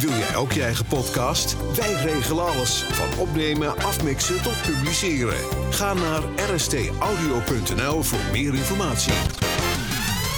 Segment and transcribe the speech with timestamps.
[0.00, 1.56] Wil jij ook je eigen podcast?
[1.76, 2.84] Wij regelen alles.
[2.90, 5.36] Van opnemen, afmixen tot publiceren.
[5.70, 6.22] Ga naar
[6.54, 9.12] rstaudio.nl voor meer informatie.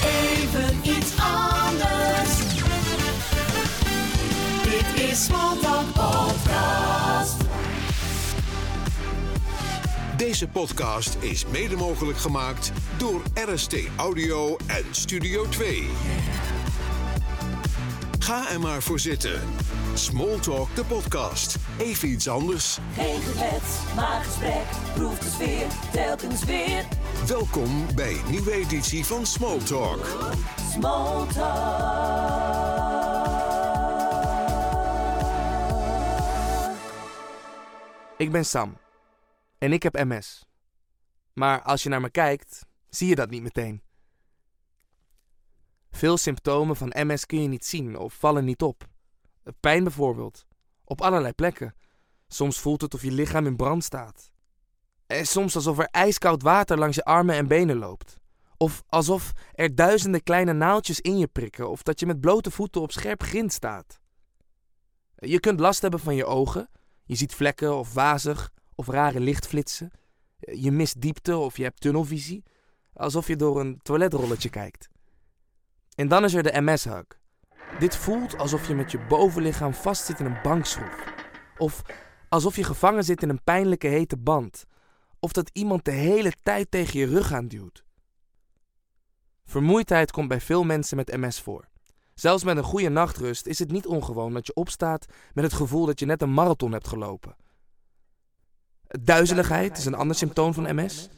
[0.04, 2.36] Even iets anders.
[4.62, 7.36] Dit is Smalltalk Podcast.
[10.16, 15.88] Deze podcast is mede mogelijk gemaakt door RST Audio en Studio 2.
[18.26, 19.40] Ga er maar voor zitten.
[19.94, 21.56] Smalltalk de podcast.
[21.78, 22.78] Even iets anders.
[22.92, 24.64] Geen geklets, maar gesprek.
[24.94, 26.84] Proef de sfeer, telkens weer.
[27.26, 30.06] Welkom bij een nieuwe editie van Smalltalk.
[30.72, 31.44] Smalltalk.
[38.16, 38.76] Ik ben Sam.
[39.58, 40.44] En ik heb MS.
[41.32, 43.85] Maar als je naar me kijkt, zie je dat niet meteen.
[45.96, 48.86] Veel symptomen van MS kun je niet zien of vallen niet op.
[49.60, 50.46] Pijn bijvoorbeeld.
[50.84, 51.74] Op allerlei plekken.
[52.28, 54.30] Soms voelt het of je lichaam in brand staat.
[55.06, 58.16] En soms alsof er ijskoud water langs je armen en benen loopt.
[58.56, 62.80] Of alsof er duizenden kleine naaldjes in je prikken of dat je met blote voeten
[62.80, 64.00] op scherp grind staat.
[65.14, 66.68] Je kunt last hebben van je ogen.
[67.04, 69.90] Je ziet vlekken of wazig of rare lichtflitsen.
[70.38, 72.44] Je mist diepte of je hebt tunnelvisie.
[72.92, 74.94] Alsof je door een toiletrolletje kijkt.
[75.96, 77.04] En dan is er de MS-hug.
[77.78, 81.14] Dit voelt alsof je met je bovenlichaam vastzit in een bankschroef.
[81.58, 81.82] Of
[82.28, 84.64] alsof je gevangen zit in een pijnlijke hete band.
[85.18, 87.84] Of dat iemand de hele tijd tegen je rug aanduwt.
[89.44, 91.68] Vermoeidheid komt bij veel mensen met MS voor.
[92.14, 95.86] Zelfs met een goede nachtrust is het niet ongewoon dat je opstaat met het gevoel
[95.86, 97.36] dat je net een marathon hebt gelopen.
[98.86, 101.08] Duizeligheid is een ander symptoom van MS.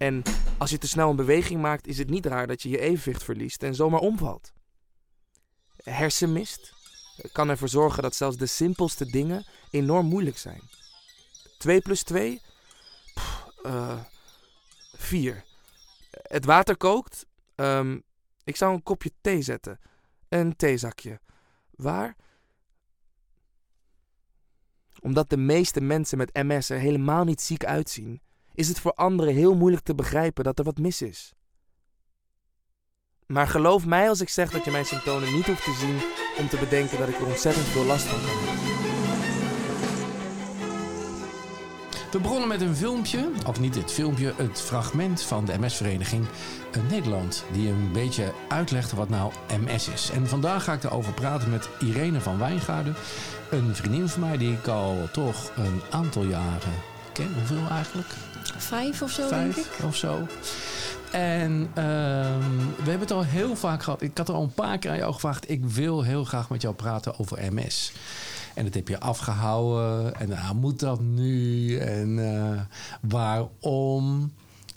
[0.00, 0.22] En
[0.58, 3.22] als je te snel een beweging maakt, is het niet raar dat je je evenwicht
[3.22, 4.52] verliest en zomaar omvalt.
[5.76, 6.74] Hersenmist
[7.32, 10.60] kan ervoor zorgen dat zelfs de simpelste dingen enorm moeilijk zijn.
[11.58, 12.42] 2 plus 2?
[13.62, 14.00] Uh,
[14.96, 15.44] 4.
[16.10, 17.26] Het water kookt.
[17.54, 18.02] Um,
[18.44, 19.80] ik zou een kopje thee zetten.
[20.28, 21.20] Een theezakje.
[21.70, 22.16] Waar?
[25.00, 28.20] Omdat de meeste mensen met MS er helemaal niet ziek uitzien,
[28.60, 31.32] is het voor anderen heel moeilijk te begrijpen dat er wat mis is.
[33.26, 35.98] Maar geloof mij als ik zeg dat je mijn symptomen niet hoeft te zien
[36.38, 38.68] om te bedenken dat ik er ontzettend veel last van hebben.
[42.10, 46.26] We begonnen met een filmpje, of niet dit filmpje, het fragment van de MS-vereniging
[46.88, 47.44] Nederland.
[47.52, 50.10] Die een beetje uitlegt wat nou MS is.
[50.10, 52.94] En vandaag ga ik erover praten met Irene van Wijngaarden.
[53.50, 56.72] Een vriendin van mij die ik al toch een aantal jaren
[57.12, 57.34] ken.
[57.34, 58.08] Hoeveel eigenlijk?
[58.60, 59.84] Vijf of zo, Vijf denk ik.
[59.84, 60.26] of zo.
[61.12, 64.02] En ehm, we hebben het al heel vaak gehad.
[64.02, 65.50] Ik had er al een paar keer aan jou gevraagd.
[65.50, 67.92] Ik wil heel graag met jou praten over MS.
[68.54, 70.14] En dat heb je afgehouden.
[70.14, 71.76] En nou, moet dat nu?
[71.78, 72.60] En uh,
[73.00, 74.32] waarom?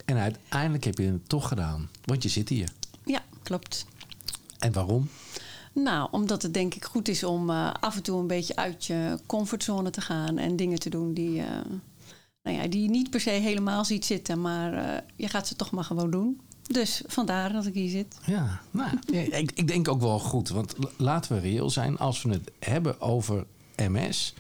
[0.06, 1.90] En uiteindelijk heb je het toch gedaan.
[2.06, 2.70] Want je zit hier.
[3.06, 3.86] Ja, klopt.
[4.60, 5.10] En waarom?
[5.74, 8.86] Nou, omdat het denk ik goed is om uh, af en toe een beetje uit
[8.86, 10.38] je comfortzone te gaan.
[10.38, 11.46] En dingen te doen die, uh,
[12.44, 14.42] nou ja, die je niet per se helemaal ziet zitten.
[14.42, 16.42] Maar je gaat ze toch maar gewoon doen.
[16.68, 18.18] Dus vandaar dat ik hier zit.
[18.26, 20.50] Ja, nou, ik, ik denk ook wel goed.
[20.50, 21.98] Want laten we reëel zijn.
[21.98, 23.46] Als we het hebben over
[23.76, 24.34] MS,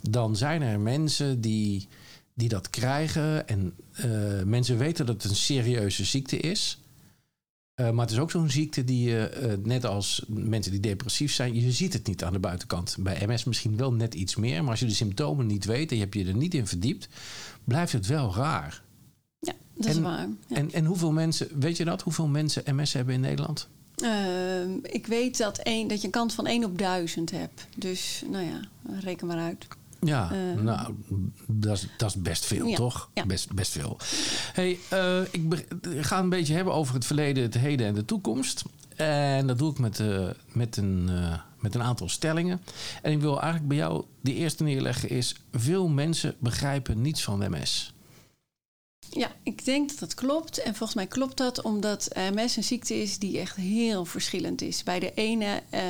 [0.00, 1.88] dan zijn er mensen die,
[2.34, 3.48] die dat krijgen.
[3.48, 6.78] En uh, mensen weten dat het een serieuze ziekte is.
[7.80, 11.32] Uh, maar het is ook zo'n ziekte die je, uh, net als mensen die depressief
[11.32, 12.96] zijn, je ziet het niet aan de buitenkant.
[12.98, 15.96] Bij MS misschien wel net iets meer, maar als je de symptomen niet weet en
[15.96, 17.08] je hebt je er niet in verdiept,
[17.64, 18.82] blijft het wel raar.
[19.38, 20.28] Ja, dat en, is waar.
[20.46, 20.56] Ja.
[20.56, 23.68] En, en hoeveel mensen, weet je dat, hoeveel mensen MS hebben in Nederland?
[24.02, 27.66] Uh, ik weet dat, een, dat je een kans van 1 op 1000 hebt.
[27.76, 28.60] Dus nou ja,
[29.00, 29.66] reken maar uit.
[30.00, 30.94] Ja, uh, nou,
[31.46, 33.10] dat is, best veel, ja, toch?
[33.14, 33.26] Ja.
[33.26, 33.96] Best, best veel.
[34.52, 35.66] Hey, uh, ik
[36.00, 38.62] ga een beetje hebben over het verleden, het heden en de toekomst.
[38.96, 40.02] En dat doe ik met,
[40.52, 41.10] met, een,
[41.58, 42.60] met een aantal stellingen.
[43.02, 45.34] En ik wil eigenlijk bij jou de eerste neerleggen is...
[45.52, 47.94] veel mensen begrijpen niets van MS.
[49.12, 50.58] Ja, ik denk dat dat klopt.
[50.58, 54.82] En volgens mij klopt dat omdat MS een ziekte is die echt heel verschillend is.
[54.82, 55.80] Bij de ene uh,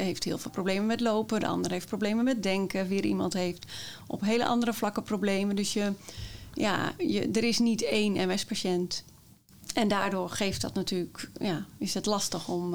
[0.00, 2.88] heeft heel veel problemen met lopen, de andere heeft problemen met denken.
[2.88, 3.66] Weer iemand heeft
[4.06, 5.56] op hele andere vlakken problemen.
[5.56, 5.92] Dus je,
[6.54, 9.04] ja, je, er is niet één MS-patiënt.
[9.74, 12.74] En daardoor geeft dat natuurlijk, ja, is het lastig om,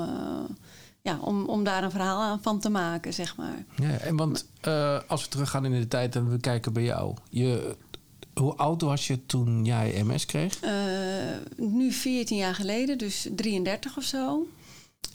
[1.02, 3.66] ja, om, om daar een verhaal aan van te maken, zeg maar.
[3.75, 4.46] Ja, en want
[5.08, 7.16] als we teruggaan in de tijd en we kijken bij jou.
[7.30, 7.75] Je,
[8.33, 10.63] hoe oud was je toen jij MS kreeg?
[10.63, 10.72] Uh,
[11.57, 14.48] nu 14 jaar geleden, dus 33 of zo.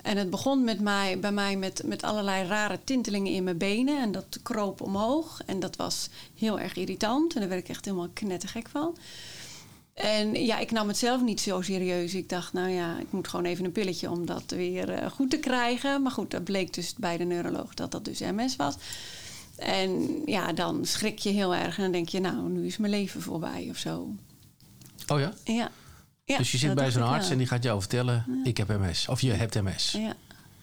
[0.03, 4.01] En het begon met mij, bij mij met, met allerlei rare tintelingen in mijn benen.
[4.01, 5.41] En dat kroop omhoog.
[5.47, 6.09] En dat was
[6.39, 7.35] heel erg irritant.
[7.35, 8.97] En daar werd ik echt helemaal knettergek van.
[9.95, 12.15] En ja, ik nam het zelf niet zo serieus.
[12.15, 15.31] Ik dacht, nou ja, ik moet gewoon even een pilletje om dat weer eh, goed
[15.31, 16.03] te krijgen.
[16.03, 18.75] Maar goed, dat bleek dus bij de neuroloog dat dat dus MS was.
[19.57, 22.93] En ja, dan schrik je heel erg en dan denk je, nou, nu is mijn
[22.93, 24.15] leven voorbij of zo.
[25.07, 25.33] Oh ja?
[25.45, 25.71] Ja.
[26.25, 27.33] ja dus je zit bij zo'n arts wel.
[27.33, 29.09] en die gaat jou vertellen, ik heb MS.
[29.09, 29.93] Of je hebt MS.
[29.93, 30.15] Ja.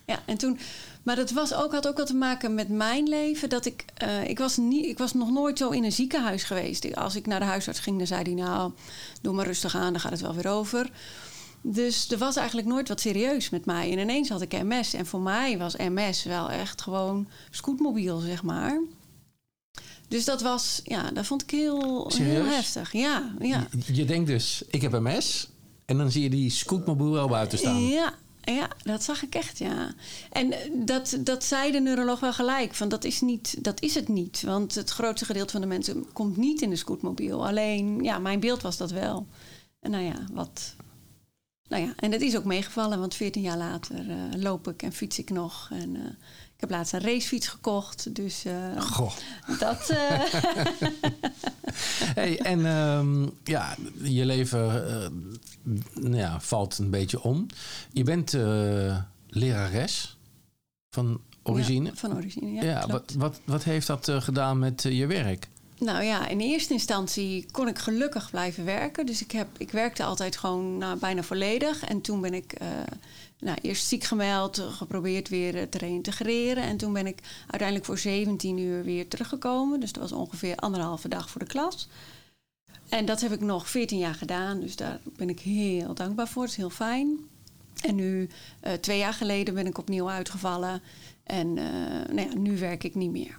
[0.05, 0.59] ja, en toen.
[1.03, 3.49] Maar dat was ook, had ook wel te maken met mijn leven.
[3.49, 6.95] Dat ik, eh, ik, was niet, ik was nog nooit zo in een ziekenhuis geweest.
[6.95, 8.71] Als ik naar de huisarts ging, dan zei hij: Nou,
[9.21, 10.89] doe maar rustig aan, dan gaat het wel weer over.
[11.65, 13.91] Dus er was eigenlijk nooit wat serieus met mij.
[13.91, 14.93] En ineens had ik MS.
[14.93, 18.81] En voor mij was MS wel echt gewoon scootmobiel, zeg maar.
[20.07, 22.91] Dus dat was, ja, dat vond ik heel, heel heftig.
[22.91, 23.67] Ja, ja.
[23.85, 25.49] Je, je denkt dus, ik heb MS.
[25.85, 27.87] En dan zie je die scootmobiel wel buiten staan.
[27.87, 29.93] Ja, ja, dat zag ik echt, ja.
[30.31, 32.73] En eh, dat, dat zei de neuroloog wel gelijk.
[32.73, 34.41] Van dat, is niet, dat is het niet.
[34.41, 37.47] Want het grootste gedeelte van de mensen komt niet in de scootmobiel.
[37.47, 39.27] Alleen, ja, mijn beeld was dat wel.
[39.79, 40.75] En nou ja, wat...
[41.67, 42.99] Nou ja, en dat is ook meegevallen.
[42.99, 45.69] Want 14 jaar later eh, loop ik en fiets ik nog.
[45.71, 46.05] En eh,
[46.55, 48.15] ik heb laatst een racefiets gekocht.
[48.15, 49.13] Dus eh, Goh.
[49.59, 49.93] dat...
[52.13, 54.61] Hey, en ehm, ja, je leven
[55.93, 57.45] nou ja, valt een beetje om.
[57.91, 58.31] Je bent
[59.27, 60.17] lerares
[60.89, 61.89] van origine.
[61.89, 62.63] ja, van origine, ja.
[62.63, 65.49] Ja, wat, wat, wat heeft dat gedaan met je werk?
[65.77, 69.05] Nou ja, in eerste instantie kon ik gelukkig blijven werken.
[69.05, 71.83] Dus ik, heb, ik werkte altijd gewoon nou, bijna volledig.
[71.83, 72.67] En toen ben ik eh,
[73.39, 76.63] nou, eerst ziek gemeld, geprobeerd weer eh, te reïntegreren.
[76.63, 79.79] En toen ben ik uiteindelijk voor 17 uur weer teruggekomen.
[79.79, 81.87] Dus dat was ongeveer anderhalve dag voor de klas.
[82.89, 84.59] En dat heb ik nog 14 jaar gedaan.
[84.59, 86.41] Dus daar ben ik heel dankbaar voor.
[86.41, 87.17] Dat is heel fijn.
[87.81, 88.29] En nu,
[88.59, 90.81] eh, twee jaar geleden, ben ik opnieuw uitgevallen.
[91.23, 93.35] En nou ja, nu werk ik niet meer.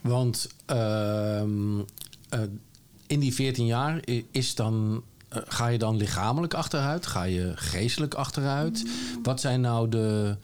[0.00, 1.78] Want ehm,
[2.28, 2.40] eh,
[3.06, 4.00] in die 14 jaar
[4.30, 7.06] is dan, eh, ga je dan lichamelijk achteruit?
[7.06, 8.84] Ga je geestelijk achteruit?
[9.22, 10.36] Wat zijn nou de,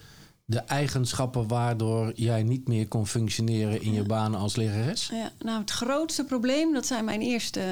[0.45, 5.09] de eigenschappen waardoor jij niet meer kon functioneren in je baan als lerares?
[5.13, 7.63] Ja, nou, het grootste probleem, dat zei mijn eerste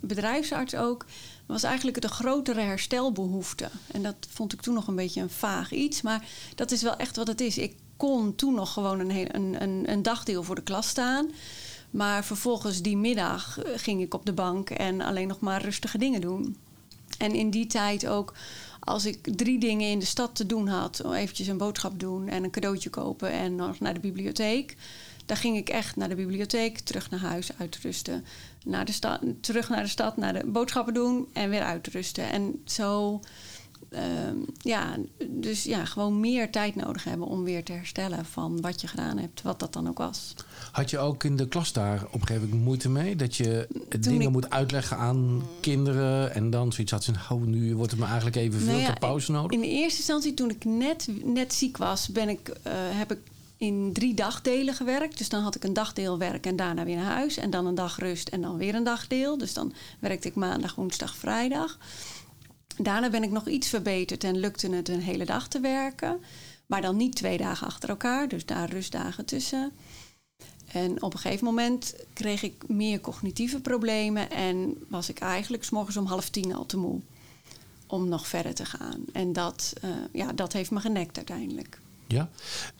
[0.00, 1.06] bedrijfsarts ook,
[1.46, 3.68] was eigenlijk de grotere herstelbehoefte.
[3.92, 6.96] En dat vond ik toen nog een beetje een vaag iets, maar dat is wel
[6.96, 7.58] echt wat het is.
[7.58, 11.30] Ik kon toen nog gewoon een, een, een, dagdeel voor de klas staan.
[11.90, 15.98] Maar vervolgens die middag eh, ging ik op de bank en alleen nog maar rustige
[15.98, 16.56] dingen doen.
[17.18, 18.34] En in die tijd ook,
[18.80, 22.44] als ik drie dingen in de stad te doen had, eventjes een boodschap doen en
[22.44, 24.76] een cadeautje kopen en nog naar de bibliotheek.
[25.26, 28.24] Dan ging ik echt naar de bibliotheek, terug naar huis, uitrusten.
[28.64, 32.30] Naar de terug naar de stad, naar de boodschappen doen en weer uitrusten.
[32.30, 33.20] En zo,
[33.88, 34.96] ehm, ja,
[35.26, 39.18] dus ja, gewoon meer tijd nodig hebben om weer te herstellen van wat je gedaan
[39.18, 40.34] hebt, wat dat dan ook was.
[40.72, 43.16] Had je ook in de klas daar op een gegeven moment moeite mee?
[43.16, 43.68] Dat je
[44.00, 48.00] dingen ik- moet uitleggen aan kinderen en dan zoiets had van, oh, nu wordt het
[48.00, 49.50] me eigenlijk even veel Nou ja, te pauze nodig?
[49.50, 53.18] In de eerste instantie, toen ik net, net ziek was, ben ik, eh, heb ik
[53.56, 55.18] in drie dagdelen gewerkt.
[55.18, 57.36] Dus dan had ik een dagdeel werk en daarna weer naar huis.
[57.36, 59.38] En dan een dag rust en dan weer een dagdeel.
[59.38, 61.78] Dus dan werkte ik maandag, woensdag, vrijdag.
[62.78, 66.20] Daarna ben ik nog iets verbeterd en lukte het een hele dag te werken.
[66.66, 69.72] Maar dan niet twee dagen achter elkaar, dus daar rustdagen tussen.
[70.72, 75.96] En op een gegeven moment kreeg ik meer cognitieve problemen en was ik eigenlijk morgens
[75.96, 77.00] om half tien al te moe
[77.86, 79.04] om nog verder te gaan.
[79.12, 81.80] En dat, eh, ja, dat heeft me genekt uiteindelijk.
[82.08, 82.28] Ja.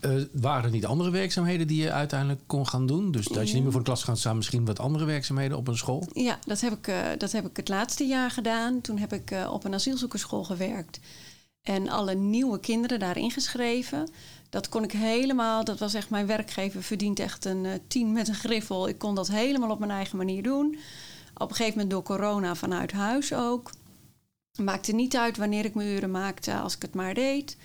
[0.00, 3.10] Eh, waren er niet andere werkzaamheden die je uiteindelijk kon gaan doen?
[3.10, 5.68] Dus dat je niet meer voor de klas gaat staan, misschien wat andere werkzaamheden op
[5.68, 6.06] een school?
[6.12, 8.80] Ja, dat heb ik, eh, dat heb ik het laatste jaar gedaan.
[8.80, 11.00] Toen heb ik eh, op een asielzoekerschool gewerkt.
[11.62, 14.10] En alle nieuwe kinderen daar ingeschreven.
[14.50, 18.34] Dat kon ik helemaal, dat was echt mijn werkgever, verdient echt een tien met een
[18.34, 18.88] griffel.
[18.88, 20.78] Ik kon dat helemaal op mijn eigen manier doen.
[21.34, 23.70] Op een gegeven moment door corona vanuit huis ook.
[24.60, 27.56] Maakte niet uit wanneer ik mijn uren maakte, als ik het maar deed.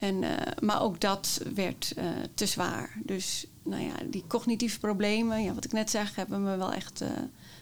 [0.00, 2.04] En, eh, maar ook dat werd eh,
[2.34, 2.98] te zwaar.
[3.04, 7.00] Dus nou ja, die cognitieve problemen, ja, wat ik net zeg, hebben me wel echt
[7.00, 7.08] eh,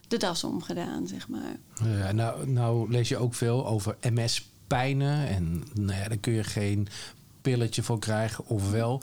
[0.08, 1.56] de das omgedaan, zeg maar.
[1.84, 5.28] Ja, nou, nou lees je ook veel over MS-pijnen.
[5.28, 6.88] En nou ja, daar kun je geen
[7.42, 9.02] pilletje voor krijgen, of wel.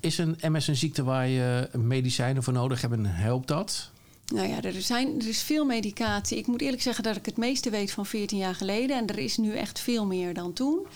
[0.00, 3.90] Is een MS een ziekte waar je medicijnen voor nodig hebt en helpt dat?
[4.26, 6.38] Nou ja, er, zijn, er is veel medicatie.
[6.38, 8.96] Ik moet eerlijk zeggen dat ik het meeste weet van 14 jaar geleden.
[8.96, 10.86] En er is nu echt veel meer dan toen.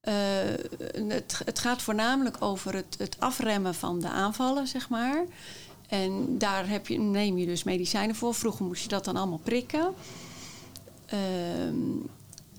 [0.00, 0.14] Eh,
[1.08, 5.24] het, het gaat voornamelijk over het, het afremmen van de aanvallen, zeg maar.
[5.88, 8.34] En daar heb je, neem je dus medicijnen voor.
[8.34, 9.94] Vroeger moest je dat dan allemaal prikken.
[11.06, 11.74] Ehm,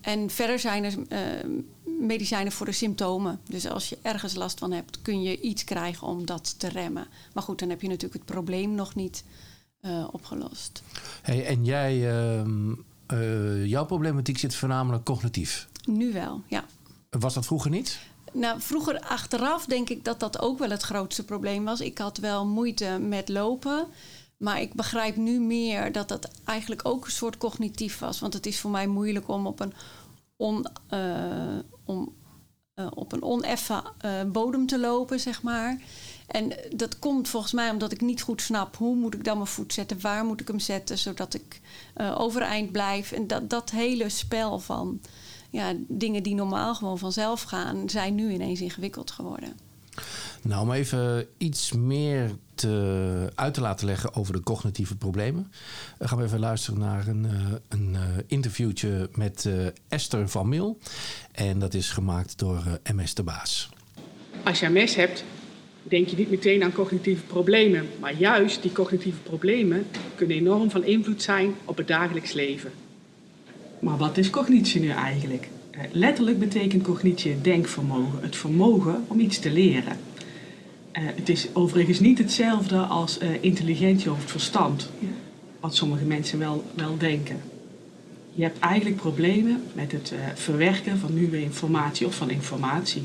[0.02, 1.20] En verder zijn er eh,
[2.00, 3.40] medicijnen voor de symptomen.
[3.50, 7.08] Dus als je ergens last van hebt, kun je iets krijgen om dat te remmen.
[7.34, 9.24] Maar goed, dan heb je natuurlijk het probleem nog niet
[9.82, 10.84] eh, opgelost.
[11.22, 12.74] Hey, en jij, ehm,
[13.08, 15.68] eh, jouw problematiek zit voornamelijk cognitief.
[15.86, 16.66] Nu wel, ja.
[17.20, 18.00] Was dat vroeger niet?
[18.32, 21.82] Nou, vroeger achteraf denk ik dat dat ook wel het grootste probleem was.
[21.82, 23.88] Ik had wel moeite met lopen.
[24.38, 28.20] Maar ik begrijp nu meer dat dat eigenlijk ook een soort cognitief was.
[28.20, 29.74] Want het is voor mij moeilijk om op een,
[30.36, 32.16] on, uh, om,
[32.76, 35.82] uh, op een oneffen uh, bodem te lopen, zeg maar.
[36.28, 39.50] En dat komt volgens mij omdat ik niet goed snap hoe moet ik dan mijn
[39.50, 41.62] voet zetten, waar moet ik hem zetten, zodat ik
[42.18, 43.12] overeind blijf.
[43.12, 45.02] En dat, dat hele spel van
[45.52, 49.54] ja, dingen die normaal gewoon vanzelf gaan, zijn nu ineens ingewikkeld geworden.
[50.42, 55.52] Nou, om even iets meer te, uit te laten leggen over de cognitieve problemen,
[56.02, 57.32] uh, gaan we even luisteren naar een, uh,
[57.70, 59.50] een uh, interviewtje met
[59.88, 60.78] Esther van Mil.
[61.32, 63.70] En dat is gemaakt door MS de Baas.
[64.44, 65.24] Als je MS hebt,
[65.84, 67.90] denk je niet meteen aan cognitieve problemen.
[68.00, 72.72] Maar juist die cognitieve problemen kunnen enorm van invloed zijn op het dagelijks leven.
[73.82, 75.50] Maar wat is cognitie nu eigenlijk?
[75.92, 79.98] Letterlijk betekent cognitie het denkvermogen, het vermogen om iets te leren.
[80.94, 85.08] Uh, het is overigens niet hetzelfde als uh, intelligentie of het verstand, ja.
[85.60, 87.42] wat sommige mensen wel, wel denken.
[88.34, 93.04] Je hebt eigenlijk problemen met het verwerken van nieuwe informatie of van informatie.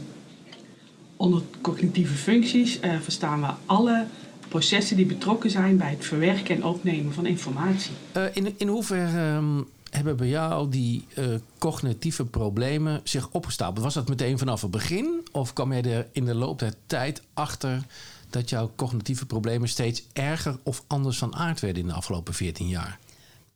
[1.16, 4.06] Onder cognitieve functies verstaan we alle
[4.48, 7.92] processen die betrokken zijn bij het verwerken en opnemen van informatie.
[8.32, 13.84] in, in hoeverre um, hebben bij jou die uh, cognitieve problemen zich opgestapeld?
[13.84, 15.26] Was dat meteen vanaf het begin?
[15.32, 17.86] Of kwam jij er in de loop der tijd achter
[18.30, 22.68] dat jouw cognitieve problemen steeds erger of anders van aard werden in de afgelopen 14
[22.68, 22.98] jaar?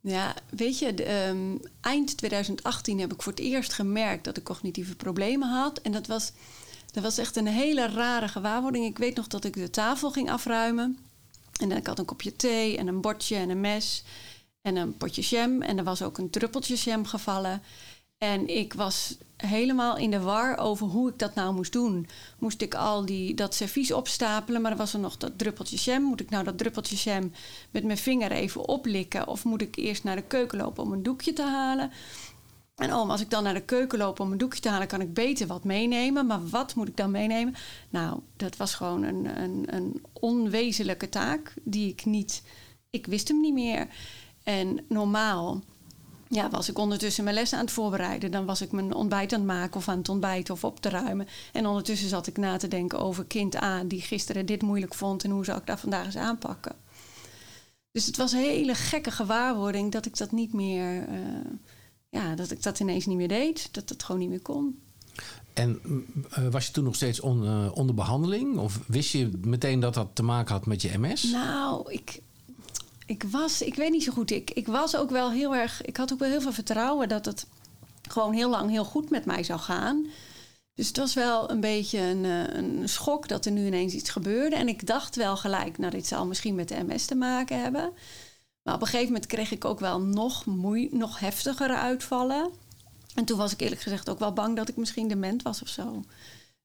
[0.01, 4.45] Ja, weet je, de, um, eind 2018 heb ik voor het eerst gemerkt dat ik
[4.45, 5.81] cognitieve problemen had.
[5.81, 6.33] En dat was,
[6.91, 8.85] dat was echt een hele rare gewaarwording.
[8.85, 10.99] Ik weet nog dat ik de tafel ging afruimen.
[11.61, 14.05] En ik had een kopje thee en een bordje en een mes
[14.63, 15.63] en een potje jam.
[15.63, 17.63] En er was ook een druppeltje jam gevallen.
[18.19, 22.09] En ik was helemaal in de war over hoe ik dat nou moest doen.
[22.39, 26.03] Moest ik al die, dat servies opstapelen, maar er was er nog dat druppeltje jam.
[26.03, 27.33] Moet ik nou dat druppeltje jam
[27.71, 29.27] met mijn vinger even oplikken?
[29.27, 31.91] Of moet ik eerst naar de keuken lopen om een doekje te halen?
[32.81, 35.01] En oh, als ik dan naar de keuken loop om een doekje te halen, kan
[35.01, 36.27] ik beter wat meenemen.
[36.27, 37.55] Maar wat moet ik dan meenemen?
[37.91, 42.43] Nou, dat was gewoon een, een, een onwezenlijke taak die ik niet.
[42.91, 43.89] Ik wist hem niet meer.
[44.59, 45.63] En normaal
[46.29, 48.31] ja, was ik ondertussen mijn les aan het voorbereiden.
[48.31, 50.89] Dan was ik mijn ontbijt aan het maken of aan het ontbijten of op te
[50.89, 51.29] ruimen.
[51.53, 55.25] En ondertussen zat ik na te denken over kind A die gisteren dit moeilijk vond
[55.25, 56.75] en hoe zou ik dat vandaag eens aanpakken.
[57.93, 61.17] Dus het was een hele gekke gewaarwording dat ik dat niet meer, uh,
[62.09, 63.69] ja, dat ik dat ineens niet meer deed.
[63.75, 64.79] Dat het gewoon niet meer kon.
[65.53, 65.81] En
[66.39, 68.59] uh, was je toen nog steeds on, uh, onder behandeling?
[68.59, 71.23] Of wist je meteen dat dat te maken had met je MS?
[71.23, 72.21] Nou, ik,
[73.11, 74.31] ik was, ik weet niet zo goed.
[74.31, 75.83] Ik, ik was ook wel heel erg.
[75.83, 77.47] Ik had ook wel heel veel vertrouwen dat het
[78.09, 80.07] gewoon heel lang heel goed met mij zou gaan.
[80.75, 84.11] Dus het was wel een beetje een, eh, een schok dat er nu ineens iets
[84.11, 84.57] gebeurde.
[84.57, 87.93] En ik dacht wel gelijk, nou, dit zal misschien met de MS te maken hebben.
[88.63, 92.51] Maar op een gegeven moment kreeg ik ook wel nog, moe, nog heftigere uitvallen.
[93.15, 95.69] En toen was ik eerlijk gezegd ook wel bang dat ik misschien dement was of
[95.69, 96.05] zo.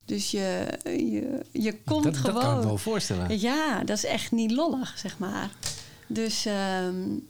[0.06, 2.34] Dus je, je, je komt dat, gewoon.
[2.34, 3.40] Dat kan ik me wel voorstellen.
[3.40, 5.50] Ja, dat is echt niet lollig, zeg maar.
[6.08, 7.28] Dus um,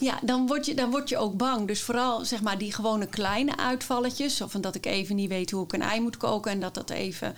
[0.00, 1.66] ja, dan word, je, dan word je ook bang.
[1.66, 4.40] Dus vooral zeg maar die gewone kleine uitvalletjes.
[4.40, 6.50] Of dat ik even niet weet hoe ik een ei moet koken.
[6.50, 7.34] En dat dat even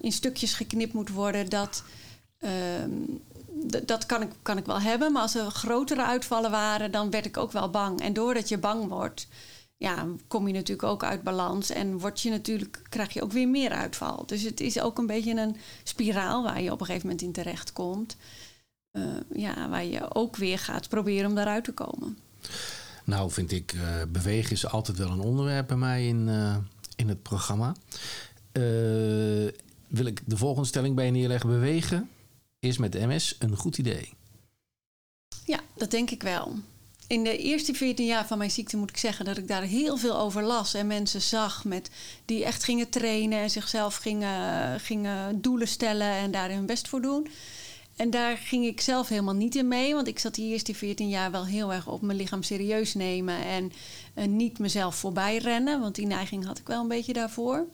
[0.00, 1.48] in stukjes geknipt moet worden.
[1.48, 1.82] Dat,
[2.38, 3.22] um,
[3.82, 5.12] dat kan, ik, kan ik wel hebben.
[5.12, 8.00] Maar als er grotere uitvallen waren, dan werd ik ook wel bang.
[8.00, 9.26] En doordat je bang wordt,
[9.76, 11.70] ja, kom je natuurlijk ook uit balans.
[11.70, 14.22] En word je natuurlijk, krijg je ook weer meer uitval.
[14.26, 17.32] Dus het is ook een beetje een spiraal waar je op een gegeven moment in
[17.32, 18.16] terecht komt.
[18.96, 22.18] Uh, ja, waar je ook weer gaat proberen om daaruit te komen.
[23.04, 26.56] Nou, vind ik, uh, bewegen is altijd wel een onderwerp bij mij in, uh,
[26.96, 27.74] in het programma.
[29.88, 31.50] wil ik de volgende stelling bij je neerleggen?
[31.50, 32.10] Bewegen
[32.58, 34.12] is met MS een goed idee.
[35.44, 36.54] Ja, dat denk ik wel.
[37.06, 39.96] In de eerste 14 jaar van mijn ziekte moet ik zeggen dat ik daar heel
[39.96, 40.74] veel over las.
[40.74, 41.90] En mensen zag met,
[42.24, 47.00] die echt gingen trainen en zichzelf gingen, gingen doelen stellen en daar hun best voor
[47.00, 47.28] doen.
[47.96, 49.94] En daar ging ik zelf helemaal niet in mee.
[49.94, 53.44] Want ik zat die eerste 14 jaar wel heel erg op mijn lichaam serieus nemen.
[53.44, 53.72] En
[54.14, 55.80] uh, niet mezelf voorbij rennen.
[55.80, 57.66] Want die neiging had ik wel een beetje daarvoor.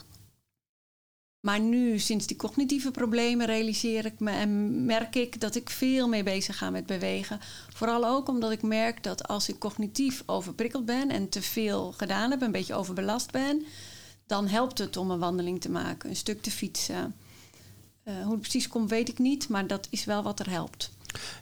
[1.41, 6.09] Maar nu, sinds die cognitieve problemen, realiseer ik me en merk ik dat ik veel
[6.09, 7.41] meer bezig ga met bewegen.
[7.75, 12.31] Vooral ook omdat ik merk dat als ik cognitief overprikkeld ben en te veel gedaan
[12.31, 13.65] heb, een beetje overbelast ben,
[14.27, 17.15] dan helpt het om een wandeling te maken, een stuk te fietsen.
[18.11, 20.91] Uh, hoe het precies komt, weet ik niet, maar dat is wel wat er helpt.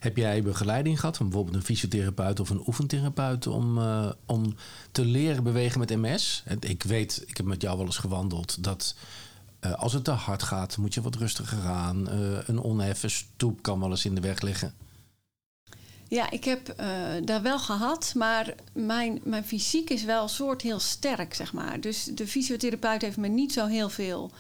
[0.01, 4.55] Heb jij begeleiding gehad van bijvoorbeeld een fysiotherapeut of een oefentherapeut om, uh, om
[4.93, 6.43] te leren bewegen met MS?
[6.61, 8.95] Ik weet, ik heb met jou wel eens gewandeld, dat
[9.61, 12.09] uh, als het te hard gaat, moet je wat rustiger gaan.
[12.47, 14.75] Een onheffen stoep kan wel eens in de weg liggen.
[16.09, 16.87] Ja, ik heb uh,
[17.25, 21.81] daar wel gehad, maar mijn, mijn fysiek is wel een soort heel sterk, zeg maar.
[21.81, 24.31] Dus de fysiotherapeut heeft me niet zo heel veel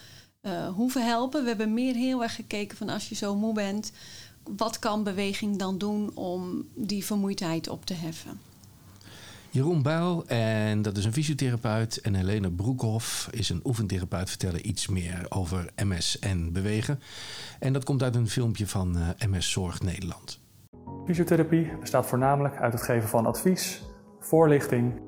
[0.74, 1.42] hoeven helpen.
[1.42, 3.92] We hebben meer heel erg gekeken van als je zo moe bent,
[4.56, 8.40] wat kan beweging dan doen om die vermoeidheid op te heffen?
[9.50, 12.00] Jeroen Buil, en dat is een fysiotherapeut.
[12.00, 14.28] En Helene Broekhoff is een oefentherapeut.
[14.28, 17.00] Vertellen iets meer over MS en bewegen.
[17.58, 20.40] En dat komt uit een filmpje van uh, MS Zorg Nederland.
[21.06, 23.82] Fysiotherapie bestaat voornamelijk uit het geven van advies,
[24.20, 25.00] voorlichting,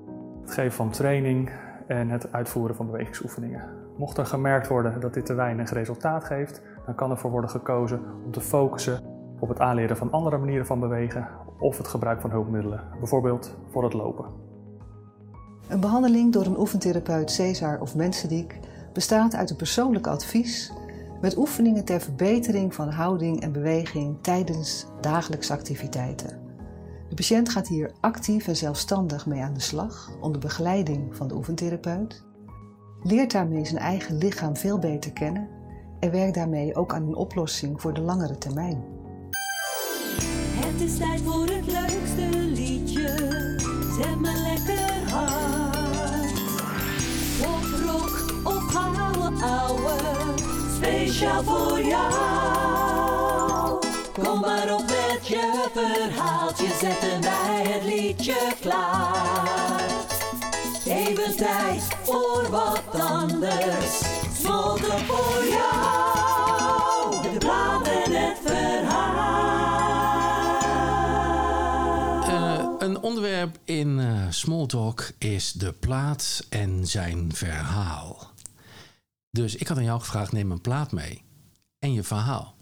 [0.43, 1.51] het geven van training
[1.89, 3.90] en het uitvoeren van bewegingsoefeningen.
[4.01, 8.01] Mocht er gemerkt worden dat dit te weinig resultaat geeft, dan kan ervoor worden gekozen
[8.25, 9.01] om te focussen
[9.39, 11.29] op het aanleren van andere manieren van bewegen
[11.59, 14.27] of het gebruik van hulpmiddelen, bijvoorbeeld voor het lopen.
[15.69, 18.59] Een behandeling door een oefentherapeut Cesar of Mensendiek
[18.93, 20.73] bestaat uit een persoonlijk advies
[21.21, 26.39] met oefeningen ter verbetering van houding en beweging tijdens dagelijkse activiteiten.
[27.09, 31.35] De patiënt gaat hier actief en zelfstandig mee aan de slag onder begeleiding van de
[31.35, 32.29] oefentherapeut,
[33.03, 35.49] leert daarmee zijn eigen lichaam veel beter kennen
[36.01, 38.85] en werkt daarmee ook aan een oplossing voor de langere termijn.
[40.53, 43.09] Het is tijd voor het leukste liedje.
[43.99, 46.33] Zet me lekker hard.
[47.41, 49.97] Pop, rock of gouden ouwe.
[50.77, 52.70] Speciaal voor jou.
[61.41, 64.01] Tijd voor wat anders.
[64.35, 67.23] Smolten voor jou.
[67.23, 69.31] De plaat en het verhaal.
[72.81, 78.31] Een onderwerp in uh, Smalltalk is de plaat en zijn verhaal.
[79.31, 81.23] Dus ik had aan jou gevraagd: neem een plaat mee
[81.79, 82.55] en je verhaal.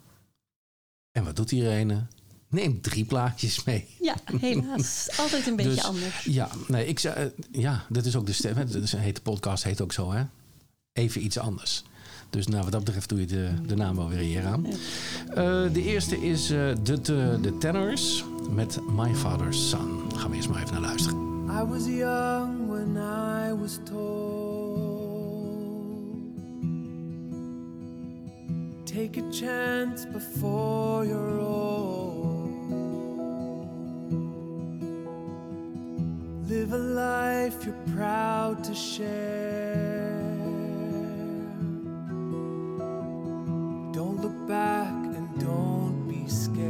[1.13, 2.09] En wat doet iedereen?
[2.51, 3.87] Neem drie plaatjes mee.
[4.01, 5.09] Ja, helaas.
[5.19, 6.25] Altijd een beetje Dus, anders.
[6.25, 8.55] Ja, nee, ik zei, eh, ja, dat is ook de stem.
[8.97, 10.23] hete podcast, heet ook zo, hè?
[10.93, 11.83] Even iets anders.
[12.31, 14.67] Dus nou, wat dat betreft doe je de, de naam wel weer hier aan.
[14.67, 14.75] Eh,
[15.73, 20.03] de eerste is eh, de, de, de Tenors met My Father's Son.
[20.17, 21.19] Gaan we eerst maar even naar luisteren.
[21.51, 24.57] I was young when I was told.
[28.85, 32.38] Take a chance before you're old.
[36.69, 40.21] Live a life you're proud to share.
[43.91, 46.67] Don't look back and don't be scared.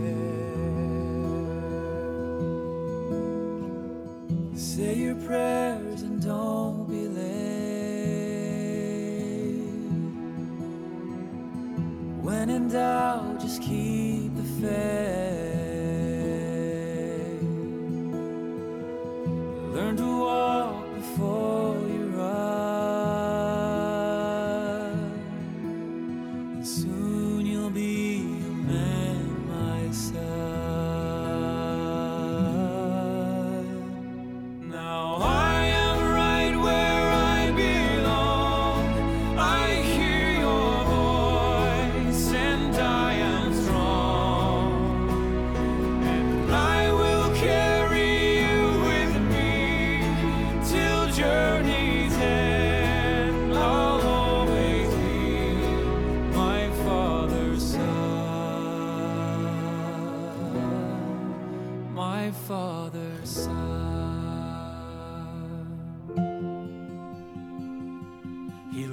[4.56, 7.18] Say your prayers and don't be late.
[12.22, 13.17] When in doubt,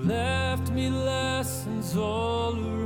[0.08, 2.86] left me lessons all around.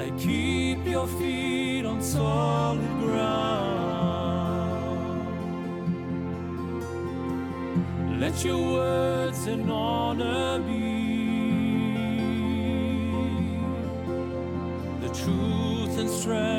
[0.00, 3.46] I keep your feet on solid ground.
[8.20, 10.96] Let your words and honor be
[15.00, 16.55] the truth and strength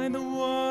[0.00, 0.69] Find the one,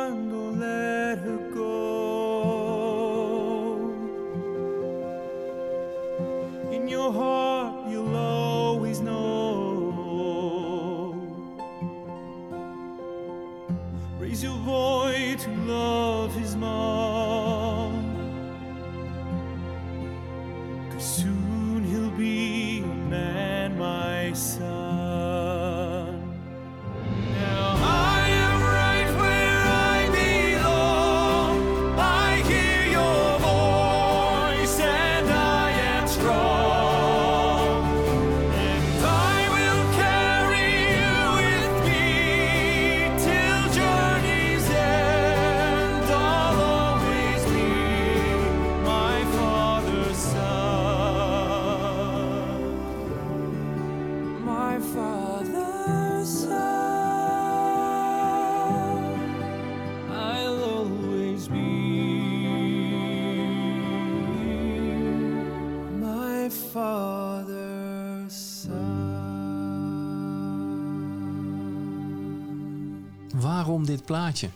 [74.09, 74.49] plaatje?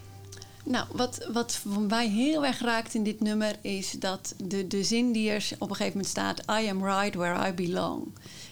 [0.65, 5.11] Nou, wat, wat mij heel erg raakt in dit nummer is dat de, de zin
[5.11, 8.07] die er op een gegeven moment staat: I am right where I belong.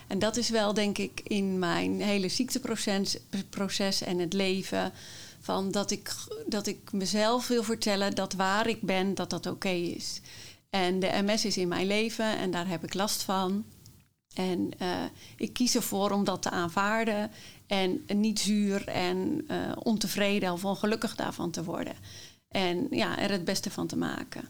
[0.08, 3.18] En dat is wel, denk ik, in mijn hele ziekteproces
[3.50, 4.92] proces en het leven.
[5.40, 6.14] Van dat, ik,
[6.48, 10.22] dat ik mezelf wil vertellen dat waar ik ben, dat dat oké is.
[10.70, 13.66] En de MS is in mijn leven en daar heb ik last van.
[14.34, 15.04] En eh,
[15.38, 17.32] ik kies ervoor om dat te aanvaarden
[17.72, 21.94] en niet zuur en eh, ontevreden of ongelukkig daarvan te worden.
[22.48, 24.44] En ja, er het beste van te maken.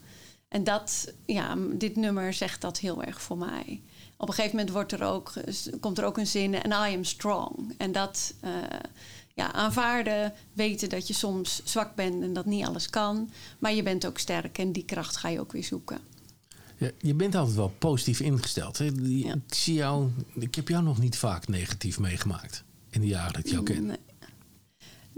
[0.48, 3.82] En dat, ja, dit nummer zegt dat heel erg voor mij.
[4.18, 5.34] Op een gegeven moment wordt er ook,
[5.80, 7.74] komt er ook een zin, en I am strong.
[7.78, 8.52] En dat eh,
[9.34, 13.32] ja, aanvaarden, weten dat je soms zwak bent en dat niet alles kan.
[13.60, 16.00] Maar je bent ook sterk en die kracht ga je ook weer zoeken.
[16.78, 18.78] Ja, je bent altijd wel positief ingesteld.
[18.78, 18.90] Hè?
[19.02, 19.34] Ja.
[19.34, 23.45] Ik zie jou, ik heb jou nog niet vaak negatief meegemaakt in de jaren dat
[23.45, 23.86] ik jou ken.
[23.86, 23.97] Nee.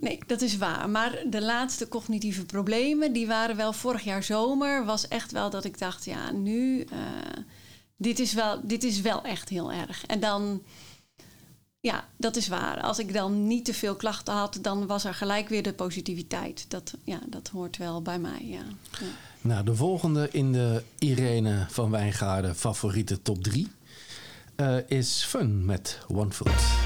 [0.03, 0.89] Nee, dat is waar.
[0.89, 5.65] Maar de laatste cognitieve problemen, die waren wel vorig jaar zomer, was echt wel dat
[5.65, 6.97] ik dacht, ja, nu, eh,
[7.97, 10.05] dit, is wel, dit is wel echt heel erg.
[10.05, 10.63] En dan,
[11.79, 12.81] ja, dat is waar.
[12.81, 16.65] Als ik dan niet te veel klachten had, dan was er gelijk weer de positiviteit.
[16.67, 18.63] Dat, ja, dat hoort wel bij mij, ja.
[18.99, 19.07] ja.
[19.41, 23.71] Nou, de volgende in de Irene van Wijngaarden favoriete top 3
[24.87, 26.82] is Fun met One Foot.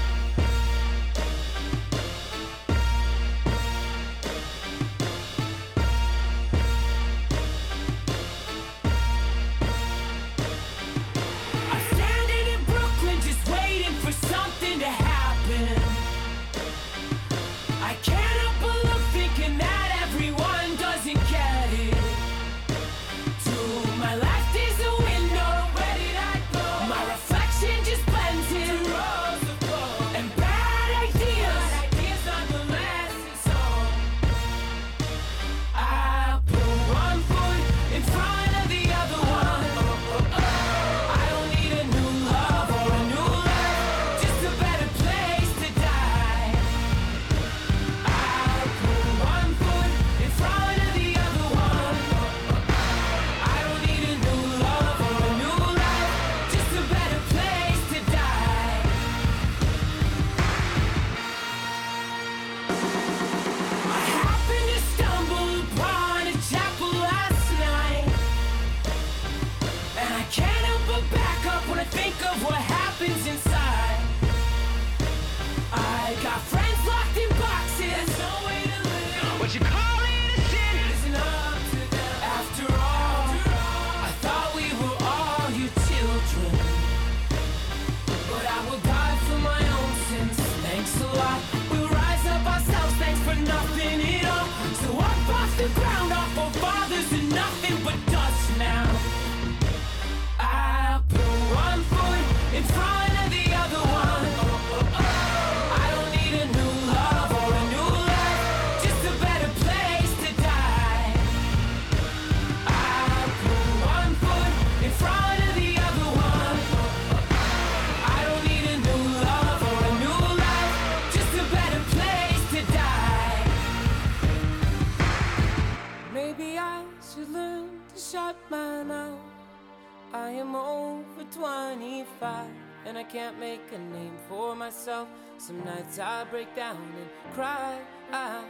[130.28, 132.46] I am over 25
[132.84, 135.08] and I can't make a name for myself.
[135.38, 137.78] Some nights I break down and cry.
[138.12, 138.44] I,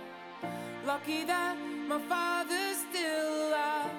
[0.85, 3.93] Lucky that my father's still alive.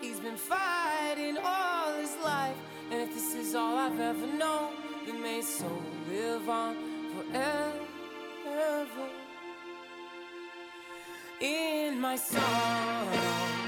[0.00, 2.56] He's been fighting all his life.
[2.90, 4.72] And if this is all I've ever known,
[5.06, 6.74] then may soul live on
[7.14, 9.08] forever.
[11.40, 13.63] In my song.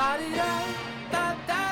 [0.00, 0.54] Da da
[1.12, 1.69] da da.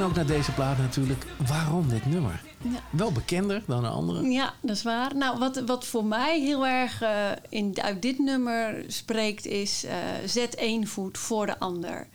[0.00, 1.26] En ook naar deze plaat natuurlijk.
[1.46, 2.42] Waarom dit nummer?
[2.62, 2.80] Ja.
[2.90, 4.28] Wel bekender dan de andere.
[4.28, 5.16] Ja, dat is waar.
[5.16, 9.84] Nou, wat, wat voor mij heel erg eh, in, uit dit nummer spreekt is...
[9.84, 12.08] eh, zet één voet voor de ander.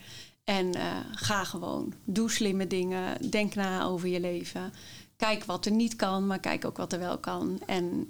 [0.43, 1.93] En eh, ga gewoon.
[2.05, 3.29] Doe slimme dingen.
[3.29, 4.73] Denk na over je leven.
[5.17, 7.61] Kijk wat er niet kan, maar kijk ook wat er wel kan.
[7.65, 8.09] En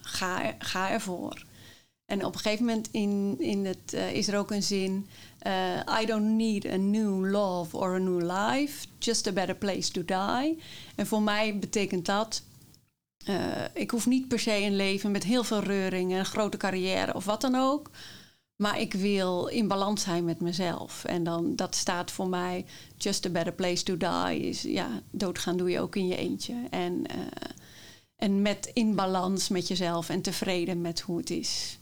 [0.00, 1.44] ga, ga ervoor.
[2.06, 5.06] En op een gegeven moment in, in het, is er ook een zin...
[5.44, 8.86] eh, I don't need a new love or a new life.
[8.98, 10.58] Just a better place to die.
[10.94, 12.42] En voor mij betekent dat...
[13.24, 16.18] eh, ik hoef niet per se een leven met heel veel reuringen...
[16.18, 17.90] een grote carrière of wat dan ook.
[18.56, 21.04] Maar ik wil in balans zijn met mezelf.
[21.04, 22.64] En dan, dat staat voor mij...
[22.96, 24.40] Just a better place to die.
[24.40, 26.54] Is, ja, doodgaan doe je ook in je eentje.
[26.70, 27.16] En, eh,
[28.16, 31.78] en met in balans met jezelf en tevreden met hoe het is.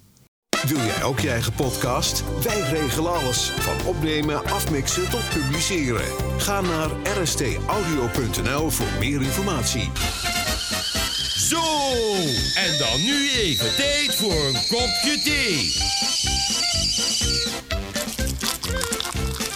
[0.66, 2.22] Wil jij ook je eigen podcast?
[2.42, 3.53] Wij regelen alles.
[3.59, 6.05] Van opnemen, afmixen tot publiceren.
[6.38, 9.90] Ga naar rstaudio.nl voor meer informatie.
[11.37, 11.62] Zo,
[12.55, 15.75] en dan nu even tijd voor een kopje thee.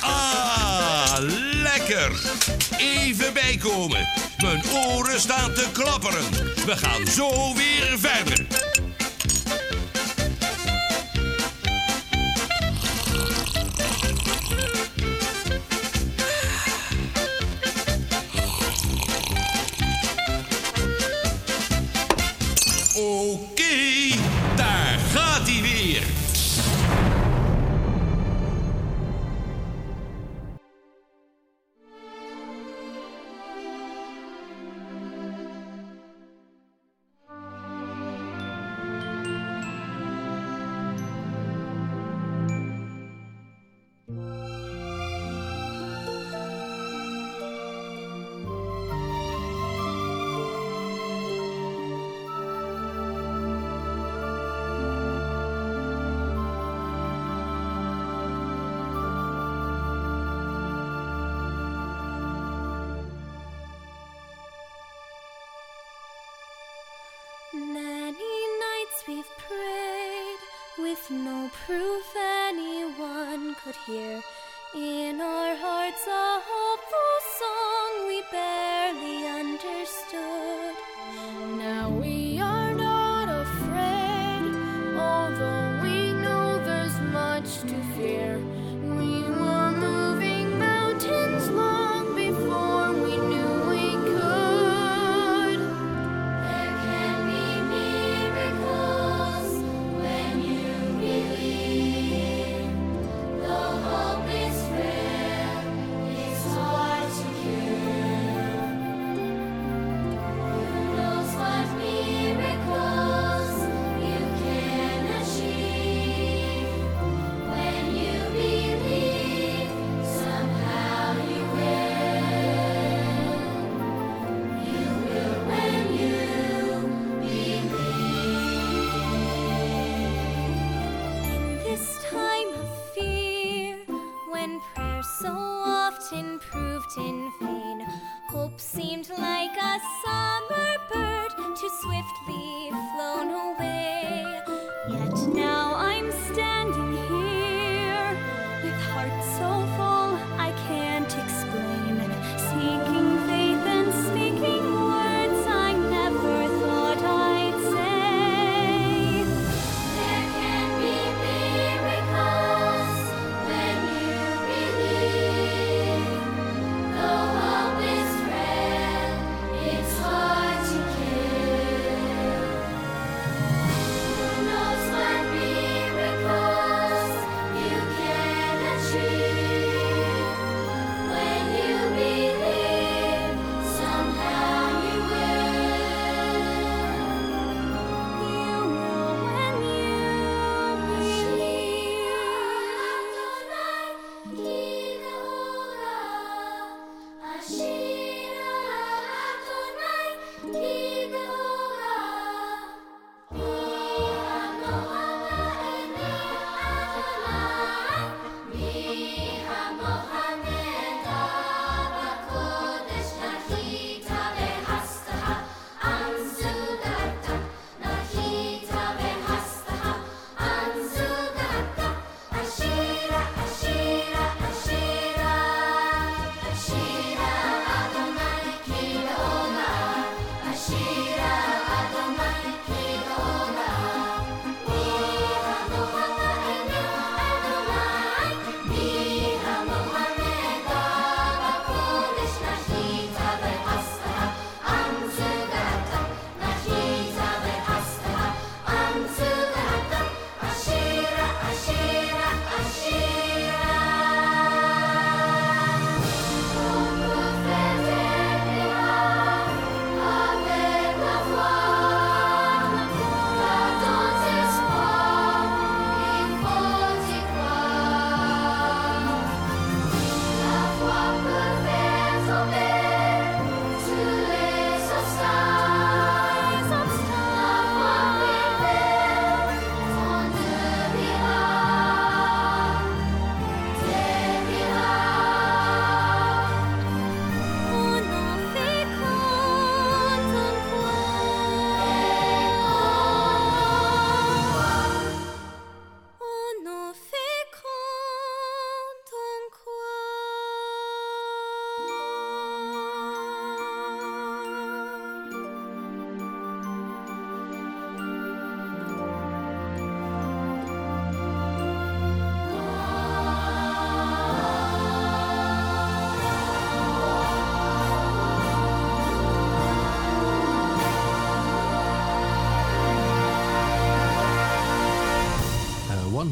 [0.01, 1.17] Ah,
[1.63, 2.21] lekker.
[2.79, 4.09] Even bijkomen.
[4.39, 6.25] Mijn oren staan te klapperen.
[6.67, 8.47] We gaan zo weer verder.
[71.11, 74.23] No proof anyone could hear.
[74.75, 79.56] In our hearts, a hopeful song we barely understood.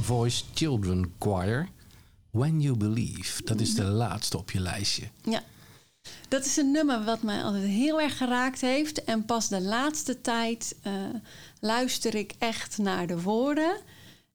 [0.05, 1.69] Voice Children Choir.
[2.31, 3.45] When You Believe.
[3.45, 5.09] Dat is de laatste op je lijstje.
[5.23, 5.43] Ja.
[6.29, 9.05] Dat is een nummer wat mij altijd heel erg geraakt heeft.
[9.05, 10.93] En pas de laatste tijd eh,
[11.61, 13.77] luister ik echt naar de woorden.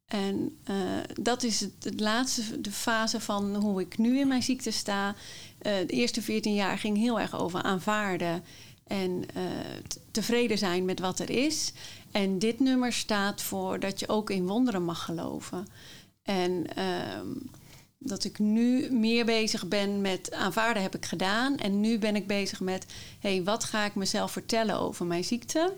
[0.06, 0.76] En eh,
[1.22, 5.16] dat is het, laatste, de fase van hoe ik nu in mijn ziekte sta.
[5.60, 8.44] Eh, de eerste 14 jaar ging heel erg over aanvaarden
[8.88, 9.26] en
[10.12, 11.74] tevreden zijn met wat er is.
[12.12, 15.68] En dit nummer staat voor dat je ook in wonderen mag geloven.
[16.24, 17.28] En ehm,
[17.98, 21.58] dat ik nu meer bezig ben met aanvaarden heb ik gedaan.
[21.58, 22.86] En nu ben ik bezig met,
[23.20, 25.74] hey, wat ga ik mezelf vertellen over mijn ziekte?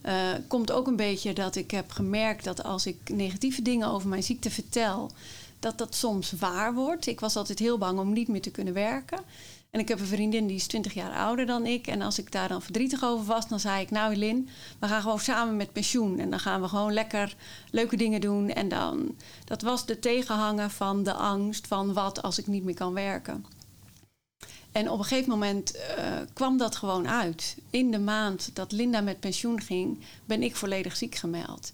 [0.00, 4.08] Eh, komt ook een beetje dat ik heb gemerkt dat als ik negatieve dingen over
[4.08, 5.10] mijn ziekte vertel,
[5.58, 7.06] dat dat soms waar wordt.
[7.06, 9.18] Ik was altijd heel bang om niet meer te kunnen werken.
[9.70, 11.86] En ik heb een vriendin die is 20 jaar ouder dan ik.
[11.86, 15.02] En als ik daar dan verdrietig over was, dan zei ik: Nou, Lin, we gaan
[15.02, 16.18] gewoon samen met pensioen.
[16.18, 17.36] En dan gaan we gewoon lekker
[17.70, 18.50] leuke dingen doen.
[18.50, 22.74] En dan, dat was de tegenhanger van de angst van wat als ik niet meer
[22.74, 23.44] kan werken.
[24.72, 27.56] En op een gegeven moment eh, kwam dat gewoon uit.
[27.70, 31.72] In de maand dat Linda met pensioen ging, ben ik volledig ziek gemeld.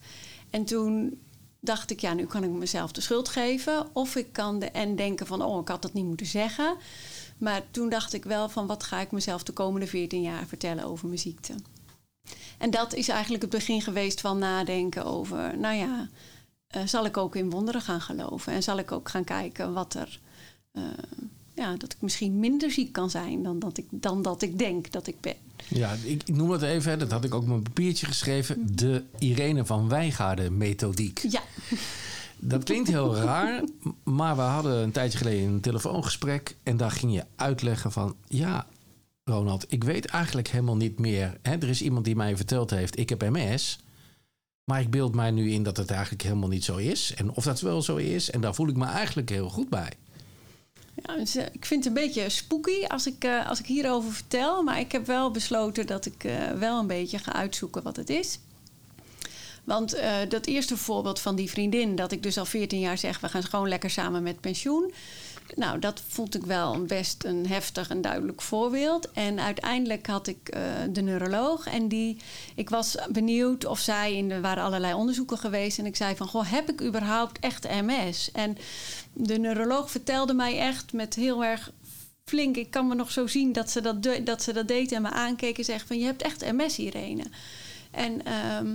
[0.50, 1.20] En toen
[1.60, 3.86] dacht ik, ja, nu kan ik mezelf de schuld geven.
[3.92, 6.76] Of ik kan de, en denken van, oh, ik had dat niet moeten zeggen.
[7.44, 10.84] Maar toen dacht ik wel van, wat ga ik mezelf de komende 14 jaar vertellen
[10.84, 11.54] over mijn ziekte?
[12.58, 16.08] En dat is eigenlijk het begin geweest van nadenken over, nou ja,
[16.66, 18.52] eh, zal ik ook in wonderen gaan geloven?
[18.52, 20.20] En zal ik ook gaan kijken wat er,
[20.72, 20.82] eh,
[21.54, 24.92] ja, dat ik misschien minder ziek kan zijn dan dat ik, dan dat ik denk
[24.92, 25.36] dat ik ben.
[25.68, 28.76] Ja, ik, noem het even, dat had ik ook op mijn papiertje geschreven.
[28.76, 31.18] De Irene van Wijngaarden methodiek.
[31.18, 31.42] Ja.
[32.38, 33.62] Dat klinkt heel raar,
[34.04, 36.56] maar we hadden een tijdje geleden een telefoongesprek.
[36.62, 38.66] En daar ging je uitleggen van, ja,
[39.24, 41.38] Ronald, ik weet eigenlijk helemaal niet meer.
[41.42, 43.78] Hè, er is iemand die mij verteld heeft, ik heb MS.
[44.64, 47.14] Maar ik beeld mij nu in dat het eigenlijk helemaal niet zo is.
[47.14, 48.30] En of dat wel zo is.
[48.30, 49.92] En daar voel ik me eigenlijk heel goed bij.
[50.94, 54.62] Ja, eh, ik vind het een beetje spooky als ik, eh, als ik hierover vertel.
[54.62, 58.10] Maar ik heb wel besloten dat ik eh, wel een beetje ga uitzoeken wat het
[58.10, 58.38] is.
[59.64, 63.20] Want eh, dat eerste voorbeeld van die vriendin, dat ik dus al 14 jaar zeg:
[63.20, 64.92] we gaan gewoon lekker samen met pensioen.
[65.54, 69.10] Nou, dat vond ik wel best een heftig en duidelijk voorbeeld.
[69.12, 70.60] En uiteindelijk had ik eh,
[70.90, 72.16] de neuroloog en die,
[72.54, 75.78] ik was benieuwd of zij, in, er waren allerlei onderzoeken geweest.
[75.78, 78.30] En ik zei van, goh, heb ik überhaupt echt MS?
[78.32, 78.56] En
[79.12, 81.72] de neuroloog vertelde mij echt met heel erg
[82.24, 85.02] flink, ik kan me nog zo zien dat ze dat, dat, ze dat deed en
[85.02, 87.24] me aankeek en zegt van, je hebt echt MS, Irene.
[87.90, 88.24] En...
[88.24, 88.68] ehm,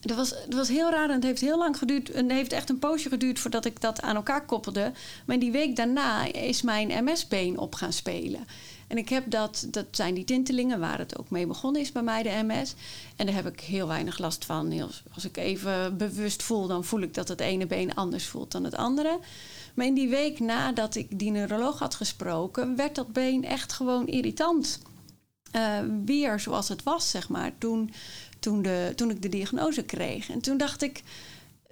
[0.00, 2.10] dat was, dat was heel raar en het heeft heel lang geduurd.
[2.10, 4.92] En het heeft echt een poosje geduurd voordat ik dat aan elkaar koppelde.
[5.26, 8.46] Maar die week daarna is mijn MS-been op gaan spelen.
[8.86, 12.02] En ik heb dat, dat zijn die tintelingen waar het ook mee begonnen is bij
[12.02, 12.74] mij, de MS.
[13.16, 14.90] En daar heb ik heel weinig last van.
[15.14, 18.64] Als ik even bewust voel, dan voel ik dat het ene been anders voelt dan
[18.64, 19.18] het andere.
[19.74, 24.06] Maar in die week nadat ik die neuroloog had gesproken, werd dat been echt gewoon
[24.06, 24.80] irritant.
[25.50, 27.90] Eh, weer zoals het was, zeg maar, toen,
[28.40, 30.30] toen, de, toen ik de diagnose kreeg.
[30.30, 31.02] En toen dacht ik,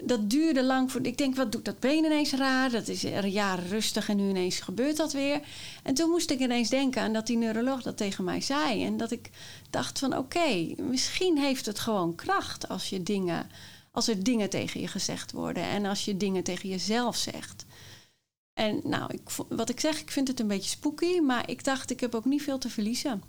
[0.03, 0.93] dat duurde lang.
[0.93, 2.71] Voor, ik denk, wat doet dat been ineens raar?
[2.71, 5.41] Dat is er jaren rustig en nu ineens gebeurt dat weer.
[5.83, 8.85] En toen moest ik ineens denken aan dat die neuroloog dat tegen mij zei.
[8.85, 9.31] En dat ik
[9.71, 13.51] dacht van, oké, misschien heeft het gewoon kracht als, je dingen,
[13.91, 15.63] als er dingen tegen je gezegd worden.
[15.63, 17.65] En als je dingen tegen jezelf zegt.
[18.55, 21.19] En nou, ik, wat ik zeg, ik vind het een beetje spooky.
[21.21, 23.23] Maar ik dacht, ik heb ook niet veel te verliezen.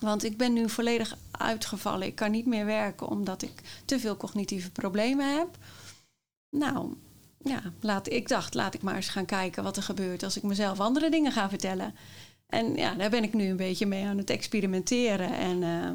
[0.00, 2.06] Want ik ben nu volledig uitgevallen.
[2.06, 5.48] Ik kan niet meer werken omdat ik te veel cognitieve problemen heb.
[6.50, 6.94] Nou,
[7.38, 10.42] ja, laat, ik dacht, laat ik maar eens gaan kijken wat er gebeurt als ik
[10.42, 11.94] mezelf andere dingen ga vertellen.
[12.46, 15.36] En ja, daar ben ik nu een beetje mee aan het experimenteren.
[15.36, 15.90] En eh,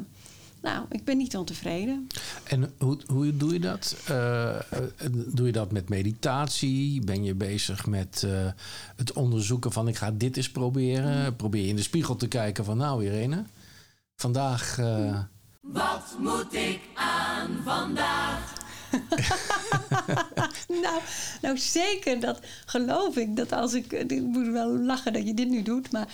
[0.62, 2.06] nou, ik ben niet ontevreden.
[2.44, 3.96] En hoe, hoe doe je dat?
[4.06, 4.62] Eh, eh,
[5.26, 7.04] doe je dat met meditatie?
[7.04, 8.26] Ben je bezig met
[8.96, 11.36] het onderzoeken van ik ga dit eens proberen?
[11.36, 13.44] Probeer je in de spiegel te kijken van nou Irene,
[14.22, 14.78] vandaag...
[14.78, 15.18] eh,
[15.60, 18.52] Wat moet ik aan vandaag?
[20.82, 21.00] nou,
[21.42, 23.36] nou, zeker, dat geloof ik.
[23.36, 23.92] Dat als ik.
[23.92, 26.06] Ik moet wel lachen dat je dit nu doet, maar.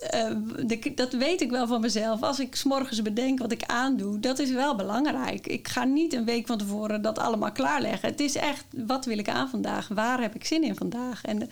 [0.00, 0.30] eh,
[0.66, 2.22] de- dat weet ik wel van mezelf.
[2.22, 5.46] Als ik s'morgens bedenk wat ik aandoe, dat is wel belangrijk.
[5.46, 8.08] Ik ga niet een week van tevoren dat allemaal klaarleggen.
[8.08, 9.88] Het is echt, wat wil ik aan vandaag?
[9.88, 11.24] Waar heb ik zin in vandaag?
[11.24, 11.50] En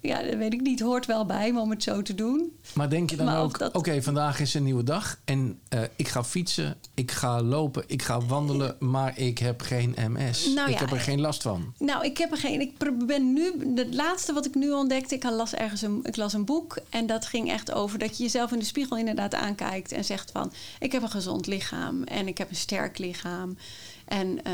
[0.00, 2.52] ja, dat weet ik niet, hoort wel bij me om het zo te doen.
[2.74, 5.80] Maar denk je dan Maar ook, dat- oké, vandaag is een nieuwe dag en eh,
[5.96, 10.46] ik ga fietsen, ik ga lopen, ik ga wandelen, maar ik heb geen MS.
[10.54, 11.74] Nou ik ja, heb er geen last van.
[11.78, 12.60] Nou, ik heb er geen.
[12.60, 12.72] Ik
[13.06, 13.72] ben nu.
[13.74, 15.14] Het laatste wat ik nu ontdekte.
[15.14, 16.78] Ik las ergens een, ik las een boek.
[16.90, 19.92] En dat ging echt over dat je jezelf in de spiegel inderdaad aankijkt.
[19.92, 22.02] En zegt van: Ik heb een gezond lichaam.
[22.02, 23.56] En ik heb een sterk lichaam.
[24.04, 24.44] En.
[24.44, 24.52] eh,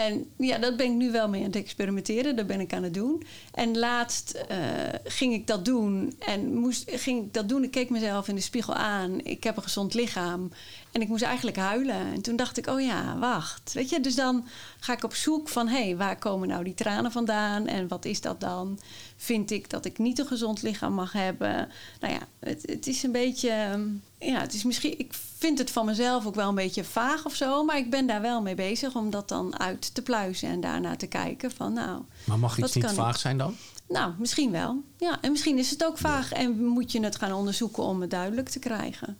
[0.00, 2.36] En ja, dat ben ik nu wel mee aan het experimenteren.
[2.36, 3.22] Dat ben ik aan het doen.
[3.52, 4.58] En laatst eh,
[5.04, 6.14] ging ik dat doen.
[6.18, 7.62] En moest, ging ik dat doen.
[7.62, 9.24] Ik keek mezelf in de spiegel aan.
[9.24, 10.52] Ik heb een gezond lichaam.
[10.92, 12.12] En ik moest eigenlijk huilen.
[12.12, 13.72] En toen dacht ik, oh ja, wacht.
[13.72, 14.46] Weet je, dus dan
[14.78, 15.68] ga ik op zoek van...
[15.68, 17.66] hé, hey, waar komen nou die tranen vandaan?
[17.66, 18.78] En wat is dat dan?
[19.16, 21.68] Vind ik dat ik niet een gezond lichaam mag hebben?
[22.00, 23.50] Nou ja, het, het is een beetje...
[23.50, 23.88] ehm,
[24.20, 24.98] Ja, het is misschien...
[24.98, 27.64] Ik vind het van mezelf ook wel een beetje vaag of zo.
[27.64, 30.48] Maar ik ben daar wel mee bezig om dat dan uit te pluizen...
[30.48, 32.02] en daarna te kijken van, nou...
[32.24, 33.20] Maar mag iets niet vaag ik?
[33.20, 33.56] zijn dan?
[33.88, 34.82] Nou, misschien wel.
[34.96, 38.10] Ja, en misschien is het ook vaag en moet je het gaan onderzoeken om het
[38.10, 39.18] duidelijk te krijgen.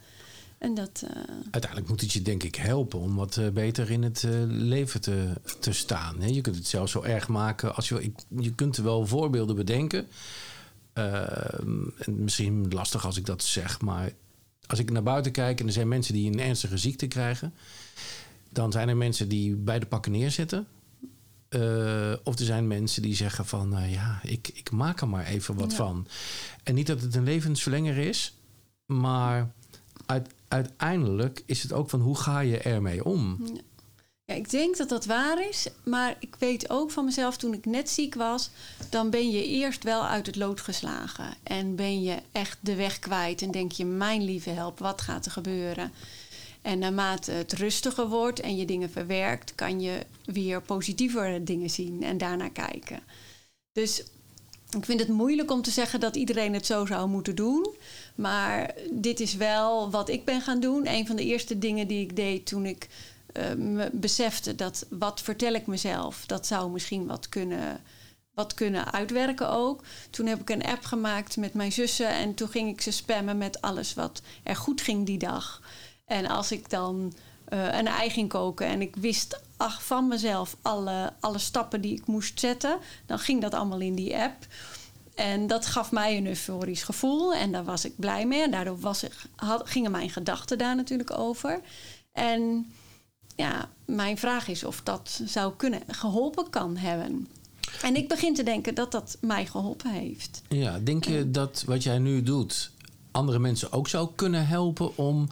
[0.57, 1.21] En dat, eh,
[1.51, 5.01] Uiteindelijk moet het je denk ik helpen om wat eh, beter in het eh, leven
[5.01, 6.21] te, te staan.
[6.21, 6.27] Hè?
[6.27, 8.11] Je kunt het zelfs zo erg maken als je...
[8.39, 10.07] Je kunt er wel voorbeelden bedenken.
[10.93, 14.11] Ehm, en misschien lastig als ik dat zeg, maar
[14.71, 17.53] als ik naar buiten kijk en er zijn mensen die een ernstige ziekte krijgen,
[18.49, 20.67] dan zijn er mensen die bij de pakken neerzitten.
[21.49, 25.25] Eh, of er zijn mensen die zeggen van, nou ja, ik, ik maak er maar
[25.25, 25.77] even wat Ja.
[25.77, 26.07] van.
[26.63, 28.33] En niet dat het een levensverlenger is,
[28.85, 29.51] maar
[30.05, 33.37] uit, uiteindelijk is het ook van hoe ga je ermee om?
[33.45, 33.61] ja,
[34.31, 35.67] ik denk dat dat waar is.
[35.83, 38.49] Maar ik weet ook van mezelf, toen ik net ziek was,
[38.89, 41.33] dan ben je eerst wel uit het lood geslagen.
[41.43, 43.41] En ben je echt de weg kwijt.
[43.41, 45.91] En denk je, mijn lieve help, wat gaat er gebeuren?
[46.61, 52.03] En naarmate het rustiger wordt en je dingen verwerkt, kan je weer positievere dingen zien
[52.03, 52.99] en daarna kijken.
[53.71, 54.03] Dus
[54.77, 57.75] ik vind het moeilijk om te zeggen dat iedereen het zo zou moeten doen.
[58.15, 60.87] Maar dit is wel wat ik ben gaan doen.
[60.87, 62.87] Een van de eerste dingen die ik deed toen ik
[63.57, 67.81] me besefte dat wat vertel ik mezelf, dat zou misschien wat kunnen,
[68.33, 69.83] wat kunnen uitwerken ook.
[70.09, 73.37] Toen heb ik een app gemaakt met mijn zussen en toen ging ik ze spammen
[73.37, 75.61] met alles wat er goed ging die dag.
[76.05, 77.13] En als ik dan
[77.45, 81.95] eh, een ei ging koken en ik wist ach, van mezelf alle, alle stappen die
[81.95, 84.45] ik moest zetten, dan ging dat allemaal in die app.
[85.15, 88.41] En dat gaf mij een euforisch gevoel en daar was ik blij mee.
[88.41, 89.13] En daardoor was ik,
[89.63, 91.61] gingen mijn gedachten daar natuurlijk over.
[92.11, 92.73] En
[93.41, 97.27] ja, mijn vraag is of dat zou kunnen geholpen kan hebben.
[97.81, 100.41] En ik begin te denken dat dat mij geholpen heeft.
[100.47, 102.71] Ja, denk je dat wat jij nu doet
[103.11, 105.29] andere mensen ook zou kunnen helpen om...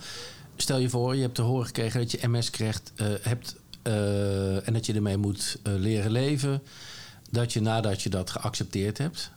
[0.56, 4.68] Stel je voor, je hebt te horen gekregen dat je MS krijgt, eh, hebt eh,
[4.68, 6.62] en dat je ermee moet eh, leren leven.
[7.32, 9.32] Dat je nadat je dat geaccepteerd hebt,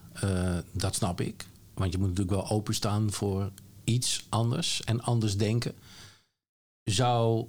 [0.72, 1.46] dat snap ik.
[1.74, 3.50] Want je moet natuurlijk wel openstaan voor
[3.84, 5.74] iets anders en anders denken.
[6.84, 7.46] Zou,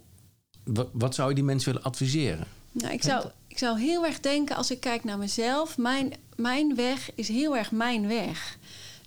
[0.92, 2.48] wat zou je die mensen willen adviseren?
[2.72, 6.76] Nou, ik, zou, ik zou heel erg denken, als ik kijk naar mezelf, mijn, mijn
[6.76, 8.58] weg is heel erg mijn weg.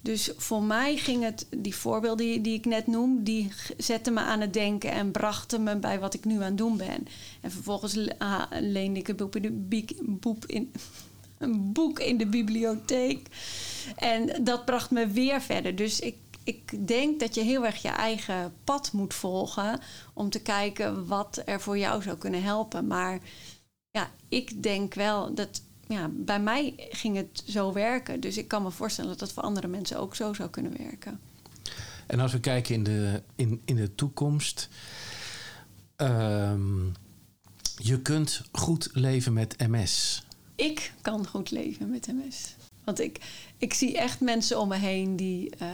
[0.07, 4.21] Dus voor mij ging het, die voorbeelden die, die ik net noem, die zetten me
[4.21, 7.09] aan het denken en brachten me bij wat ik nu aan het doen ben.
[7.41, 10.73] En vervolgens ah, leende ik een boek in in,
[11.39, 13.29] een boek in de bibliotheek.
[13.97, 15.77] En dat bracht me weer verder.
[15.77, 16.15] Dus ik,
[16.47, 19.81] ik denk dat je heel erg je eigen pad moet volgen
[20.13, 22.87] om te kijken wat er voor jou zou kunnen helpen.
[22.87, 23.19] Maar
[23.91, 28.21] ja, ik denk wel dat ja, bij mij ging het zo werken.
[28.21, 31.21] Dus ik kan me voorstellen dat dat voor andere mensen ook zo zou kunnen werken.
[32.07, 34.69] En als we kijken in de, in, in de toekomst.
[35.97, 36.85] ehm,
[37.77, 40.25] je kunt goed leven met MS.
[40.55, 42.55] Ik kan goed leven met MS.
[42.85, 43.21] Want ik,
[43.59, 45.69] ik zie echt mensen om me heen die, eh,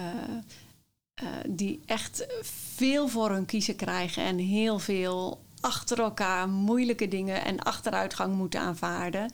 [1.14, 7.44] eh, die echt veel voor hun kiezen krijgen en heel veel achter elkaar moeilijke dingen
[7.44, 9.32] en achteruitgang moeten aanvaarden.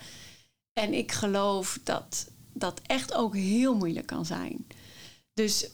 [0.72, 4.66] En ik geloof dat dat echt ook heel moeilijk kan zijn.
[5.34, 5.70] Dus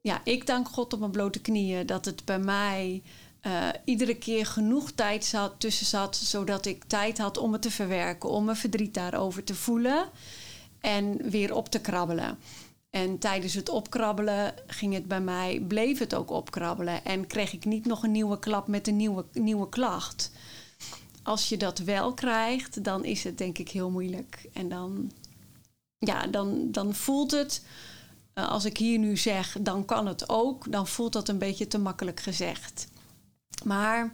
[0.00, 3.02] ja, ik dank God op mijn blote knieën dat het bij mij
[3.40, 7.70] eh, iedere keer genoeg tijd zat, tussen zat, zodat ik tijd had om het te
[7.70, 10.08] verwerken, om mijn verdriet daarover te voelen
[10.80, 12.38] en weer op te krabbelen.
[12.96, 17.64] En tijdens het opkrabbelen ging het bij mij, bleef het ook opkrabbelen en kreeg ik
[17.64, 20.30] niet nog een nieuwe klap met een nieuwe, nieuwe klacht.
[21.22, 24.48] Als je dat wel krijgt, dan is het denk ik heel moeilijk.
[24.52, 25.12] En dan,
[25.98, 27.64] ja, dan, dan voelt het,
[28.32, 31.68] eh, als ik hier nu zeg, dan kan het ook, dan voelt dat een beetje
[31.68, 32.88] te makkelijk gezegd.
[33.64, 34.12] Maar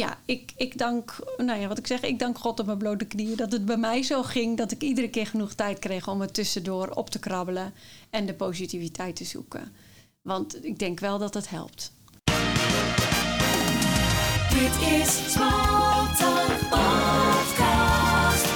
[0.00, 3.04] ja, ik, ik dank, nou ja, wat ik zeg, ik dank God op mijn blote
[3.04, 6.20] knieën dat het bij mij zo ging dat ik iedere keer genoeg tijd kreeg om
[6.20, 7.74] het tussendoor op te krabbelen
[8.10, 9.72] en de positiviteit te zoeken.
[10.22, 11.92] Want ik denk wel dat het helpt.
[14.48, 18.46] Dit is Small Talk Podcast.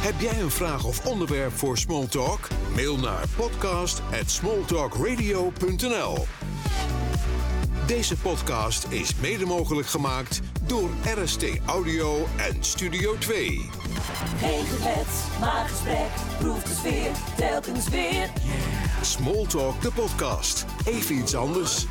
[0.00, 2.48] Heb jij een vraag of onderwerp voor Smalltalk?
[2.74, 6.26] Mail naar podcast@smalltalkradio.nl.
[7.86, 10.90] Deze podcast is mede mogelijk gemaakt door
[11.22, 13.70] RST Audio en Studio 2.
[14.38, 16.08] Geen geklets, maar gesprek.
[16.38, 18.30] Proef de sfeer, telkens weer.
[19.00, 20.64] Smalltalk, de podcast.
[20.84, 21.86] Even iets anders.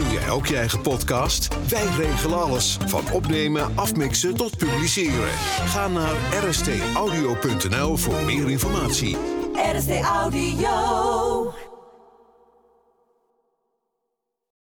[0.00, 1.48] Wil jij ook je eigen podcast?
[1.68, 2.78] Wij regelen alles.
[2.86, 5.30] Van opnemen, afmixen tot publiceren.
[5.66, 6.14] Ga naar
[6.48, 9.16] rstaudio.nl voor meer informatie.
[9.52, 11.69] RST Audio.